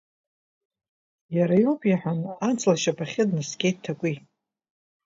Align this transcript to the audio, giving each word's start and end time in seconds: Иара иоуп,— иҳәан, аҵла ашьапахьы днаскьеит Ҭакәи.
Иара 1.37 1.55
иоуп,— 1.61 1.81
иҳәан, 1.91 2.19
аҵла 2.49 2.73
ашьапахьы 2.75 3.23
днаскьеит 3.29 3.77
Ҭакәи. 3.83 4.15